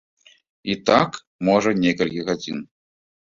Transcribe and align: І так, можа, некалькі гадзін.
І 0.73 0.77
так, 0.89 1.11
можа, 1.49 1.75
некалькі 1.83 2.25
гадзін. 2.31 2.65